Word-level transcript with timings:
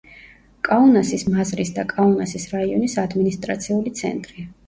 კაუნასის 0.67 1.25
მაზრის 1.33 1.71
და 1.75 1.85
კაუნასის 1.91 2.47
რაიონის 2.55 2.97
ადმინისტრაციული 3.05 3.95
ცენტრი. 4.01 4.47